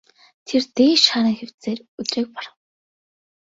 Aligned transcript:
Тэр 0.47 0.63
дээш 0.75 1.01
харан 1.11 1.35
хэвтсээр 1.39 1.79
өдрийг 1.99 2.27
барав. 2.35 2.55